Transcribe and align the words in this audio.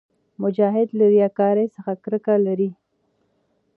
مجاهد 0.41 0.89
له 0.97 1.05
ریاکارۍ 1.13 1.67
څخه 1.75 1.91
کرکه 2.03 2.35
لري. 2.47 2.69